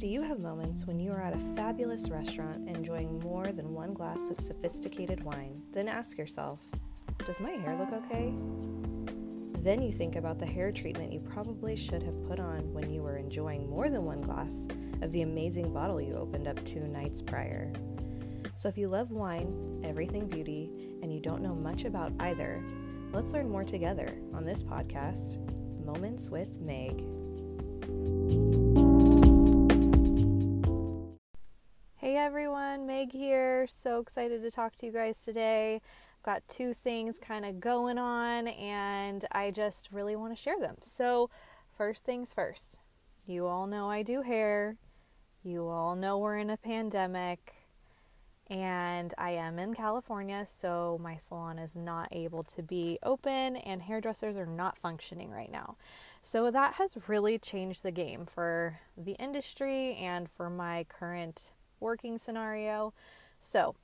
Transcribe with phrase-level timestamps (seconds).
[0.00, 3.92] Do you have moments when you are at a fabulous restaurant enjoying more than one
[3.92, 5.60] glass of sophisticated wine?
[5.72, 6.58] Then ask yourself,
[7.26, 8.32] does my hair look okay?
[9.62, 13.02] Then you think about the hair treatment you probably should have put on when you
[13.02, 14.66] were enjoying more than one glass
[15.02, 17.70] of the amazing bottle you opened up two nights prior.
[18.56, 20.70] So, if you love wine, everything beauty,
[21.02, 22.64] and you don't know much about either,
[23.12, 25.36] let's learn more together on this podcast,
[25.84, 27.04] Moments with Meg.
[32.10, 33.68] Hey everyone, Meg here.
[33.68, 35.80] So excited to talk to you guys today.
[36.24, 40.74] Got two things kind of going on, and I just really want to share them.
[40.82, 41.30] So,
[41.78, 42.80] first things first,
[43.28, 44.76] you all know I do hair.
[45.44, 47.54] You all know we're in a pandemic,
[48.48, 53.82] and I am in California, so my salon is not able to be open, and
[53.82, 55.76] hairdressers are not functioning right now.
[56.22, 62.18] So, that has really changed the game for the industry and for my current working
[62.18, 62.92] scenario.
[63.40, 63.74] So,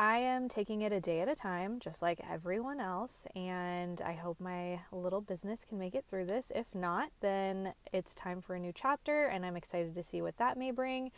[0.00, 4.12] I am taking it a day at a time, just like everyone else, and I
[4.12, 6.52] hope my little business can make it through this.
[6.54, 10.36] If not, then it's time for a new chapter, and I'm excited to see what
[10.36, 11.10] that may bring.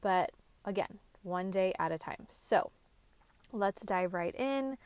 [0.00, 0.30] But
[0.64, 2.26] again, one day at a time.
[2.28, 2.70] So
[3.52, 4.76] let's dive right in.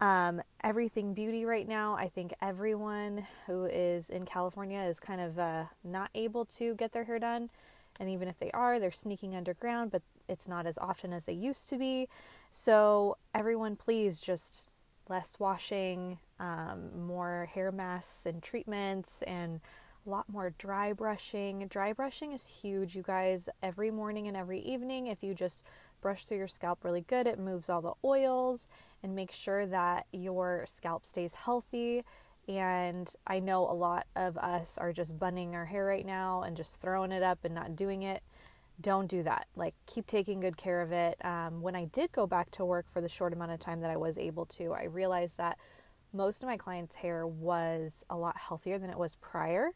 [0.00, 5.38] Um, everything beauty right now, I think everyone who is in California is kind of
[5.40, 7.50] uh, not able to get their hair done.
[7.98, 11.32] And even if they are, they're sneaking underground, but it's not as often as they
[11.32, 12.08] used to be.
[12.50, 14.70] So, everyone, please just
[15.08, 19.60] less washing, um, more hair masks and treatments, and
[20.06, 21.66] a lot more dry brushing.
[21.68, 23.48] Dry brushing is huge, you guys.
[23.62, 25.62] Every morning and every evening, if you just
[26.00, 28.68] brush through your scalp really good, it moves all the oils
[29.02, 32.04] and make sure that your scalp stays healthy.
[32.48, 36.56] And I know a lot of us are just bunning our hair right now and
[36.56, 38.22] just throwing it up and not doing it
[38.80, 39.46] don't do that.
[39.56, 41.16] Like, keep taking good care of it.
[41.24, 43.90] Um, when I did go back to work for the short amount of time that
[43.90, 45.58] I was able to, I realized that
[46.12, 49.70] most of my clients' hair was a lot healthier than it was prior.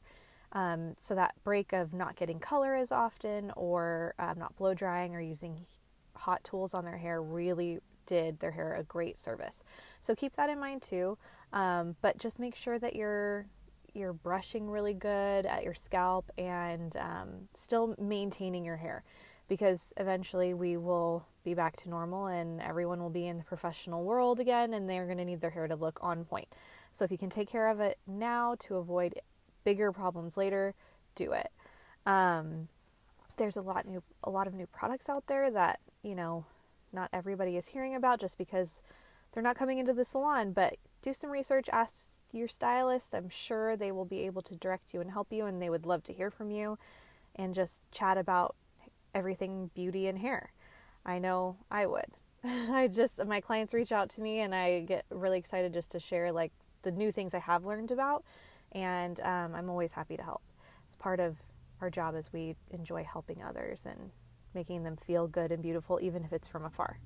[0.53, 5.15] Um, so, that break of not getting color as often or um, not blow drying
[5.15, 5.65] or using
[6.17, 9.63] hot tools on their hair really did their hair a great service.
[10.01, 11.17] So, keep that in mind too.
[11.53, 13.47] Um, but just make sure that you're
[13.93, 19.03] you're brushing really good at your scalp and um, still maintaining your hair
[19.49, 24.05] because eventually we will be back to normal and everyone will be in the professional
[24.05, 26.47] world again and they're going to need their hair to look on point.
[26.93, 29.15] So if you can take care of it now to avoid
[29.65, 30.75] bigger problems later,
[31.17, 31.51] do it.
[32.07, 32.69] Um,
[33.37, 36.45] there's a lot new a lot of new products out there that, you know,
[36.93, 38.83] not everybody is hearing about just because
[39.33, 43.15] they're not coming into the salon, but do some research, ask your stylist.
[43.15, 45.87] I'm sure they will be able to direct you and help you, and they would
[45.87, 46.79] love to hear from you
[47.37, 48.55] and just chat about
[49.15, 50.53] everything beauty and hair.
[51.05, 52.07] I know I would.
[52.45, 56.01] I just, my clients reach out to me, and I get really excited just to
[56.01, 56.53] share like
[56.83, 58.25] the new things I have learned about,
[58.73, 60.43] and um, I'm always happy to help.
[60.87, 61.37] It's part of
[61.81, 64.11] our job as we enjoy helping others and
[64.55, 66.99] making them feel good and beautiful, even if it's from afar.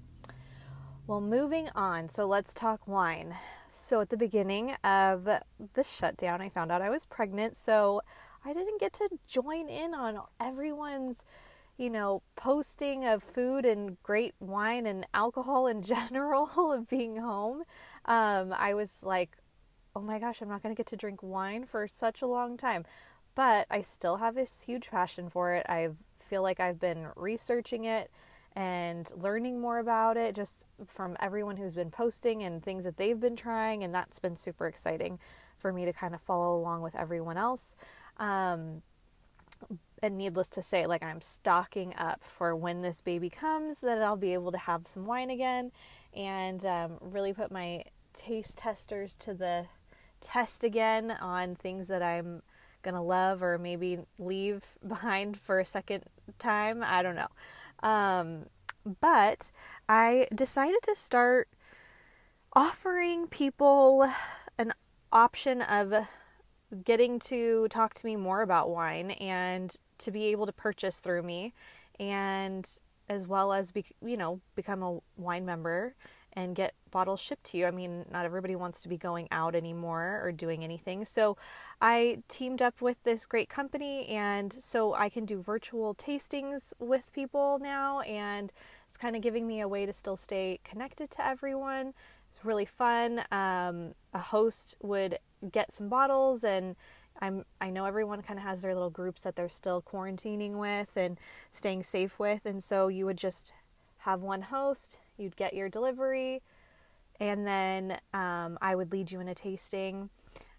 [1.06, 2.08] Well, moving on.
[2.08, 3.36] So let's talk wine.
[3.74, 7.56] So at the beginning of the shutdown, I found out I was pregnant.
[7.56, 8.02] So
[8.44, 11.24] I didn't get to join in on everyone's,
[11.76, 15.82] you know, posting of food and great wine and alcohol in
[16.12, 17.64] general of being home.
[18.04, 19.38] Um, I was like,
[19.96, 22.56] oh my gosh, I'm not going to get to drink wine for such a long
[22.56, 22.84] time.
[23.34, 25.66] But I still have this huge passion for it.
[25.68, 28.10] I feel like I've been researching it
[28.56, 33.18] and learning more about it just from everyone who's been posting and things that they've
[33.18, 33.82] been trying.
[33.82, 35.18] And that's been super exciting
[35.58, 37.74] for me to kind of follow along with everyone else.
[38.18, 38.82] Um,
[40.02, 44.16] and needless to say, like I'm stocking up for when this baby comes, that I'll
[44.16, 45.72] be able to have some wine again
[46.14, 49.66] and um, really put my taste testers to the
[50.20, 52.42] test again on things that I'm
[52.82, 56.04] gonna love or maybe leave behind for a second
[56.38, 56.84] time.
[56.84, 57.28] I don't know.
[57.82, 58.46] Um,
[59.00, 59.50] but
[59.88, 61.48] I decided to start
[62.52, 64.10] offering people
[64.58, 64.72] an
[65.12, 65.92] option of
[66.84, 71.22] getting to talk to me more about wine and to be able to purchase through
[71.22, 71.52] me
[72.00, 72.78] and
[73.08, 75.94] as well as be, you know become a wine member
[76.32, 77.66] and get bottles shipped to you.
[77.66, 81.04] I mean, not everybody wants to be going out anymore or doing anything.
[81.04, 81.36] So
[81.82, 87.12] I teamed up with this great company, and so I can do virtual tastings with
[87.12, 88.52] people now, and
[88.88, 91.94] it's kind of giving me a way to still stay connected to everyone.
[92.30, 93.24] It's really fun.
[93.30, 95.18] Um, a host would
[95.52, 96.74] get some bottles and
[97.20, 100.96] I'm I know everyone kind of has their little groups that they're still quarantining with
[100.96, 101.18] and
[101.52, 103.52] staying safe with, and so you would just
[104.00, 104.98] have one host.
[105.16, 106.42] You'd get your delivery,
[107.20, 110.10] and then um, I would lead you in a tasting.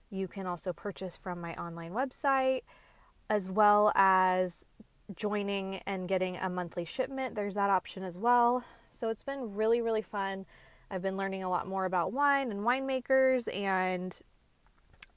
[0.10, 2.62] You can also purchase from my online website,
[3.30, 4.66] as well as
[5.16, 7.36] joining and getting a monthly shipment.
[7.36, 8.63] There's that option as well.
[8.90, 10.46] So it's been really, really fun.
[10.90, 14.18] I've been learning a lot more about wine and winemakers, and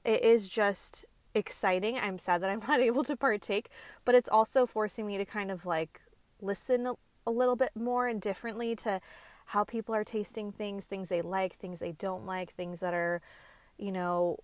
[0.04, 1.98] it is just exciting.
[1.98, 3.70] I'm sad that I'm not able to partake,
[4.04, 6.00] but it's also forcing me to kind of like
[6.40, 6.94] listen a,
[7.26, 9.00] a little bit more and differently to
[9.48, 13.22] how people are tasting things, things they like, things they don't like, things that are,
[13.78, 14.36] you know,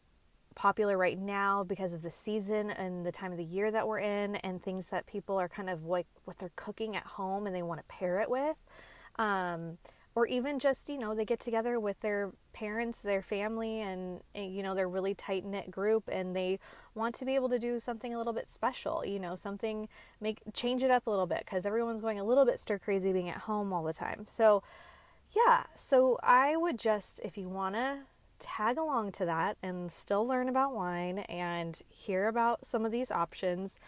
[0.55, 3.99] popular right now because of the season and the time of the year that we're
[3.99, 7.55] in, and things that people are kind of like what they're cooking at home and
[7.55, 8.57] they want to pair it with.
[9.17, 9.77] Um,
[10.15, 14.63] or even just, you know, they get together with their parents, their family, and, you
[14.63, 16.61] know, they're really tight knit group and they
[16.95, 19.87] want to be able to do something a little bit special, you know, something,
[20.19, 23.13] make, change it up a little bit because everyone's going a little bit stir crazy
[23.13, 24.25] being at home all the time.
[24.27, 24.63] So,
[25.35, 28.01] yeah, so I would just, if you want to
[28.39, 33.11] tag along to that and still learn about wine and hear about some of these
[33.11, 33.79] options,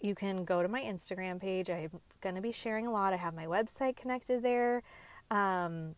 [0.00, 1.70] you can go to my Instagram page.
[1.70, 3.12] I'm going to be sharing a lot.
[3.12, 4.82] I have my website connected there.
[5.30, 5.94] Um,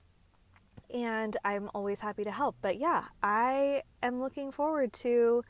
[0.93, 2.57] and I'm always happy to help.
[2.61, 5.43] But yeah, I am looking forward to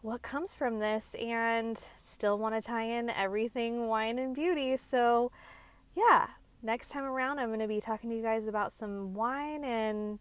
[0.00, 4.76] what comes from this and still want to tie in everything wine and beauty.
[4.76, 5.32] So,
[5.94, 6.28] yeah,
[6.64, 10.18] next time around, I'm going to be talking to you guys about some wine and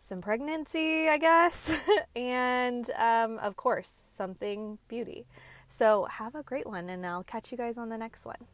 [0.00, 1.70] some pregnancy, I guess,
[2.16, 5.26] and um, of course, something beauty.
[5.68, 8.46] So, have a great one, and I'll catch you guys on the next one.